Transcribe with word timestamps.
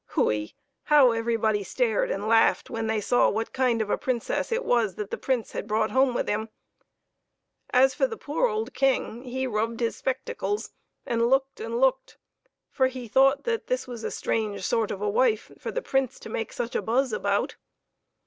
Hui! 0.15 0.47
how 0.85 1.11
everybody 1.11 1.63
stared 1.63 2.09
and 2.09 2.27
laughed 2.27 2.71
when 2.71 2.87
they 2.87 2.99
saw 2.99 3.29
what 3.29 3.53
kind 3.53 3.83
of 3.83 3.91
a 3.91 3.99
Princess 3.99 4.51
it 4.51 4.65
was 4.65 4.95
that 4.95 5.11
the 5.11 5.15
Prince 5.19 5.55
brought 5.67 5.91
home 5.91 6.15
with 6.15 6.27
him! 6.27 6.49
As 7.69 7.93
for 7.93 8.07
the 8.07 8.17
poor 8.17 8.47
old 8.47 8.73
King, 8.73 9.21
he 9.25 9.45
rubbed 9.45 9.79
his 9.79 9.95
spectacles 9.95 10.71
and 11.05 11.29
looked 11.29 11.59
and 11.59 11.79
looked, 11.79 12.17
for 12.71 12.87
he 12.87 13.07
thought 13.07 13.43
that 13.43 13.67
this 13.67 13.87
was 13.87 14.03
a 14.03 14.09
strange 14.09 14.63
sort 14.63 14.89
of 14.89 15.03
a 15.03 15.07
wife 15.07 15.51
for 15.59 15.69
the 15.69 15.83
Prince 15.83 16.17
to 16.21 16.29
make 16.29 16.51
such 16.51 16.75
a 16.75 16.81
buzz 16.81 17.13
about. 17.13 17.57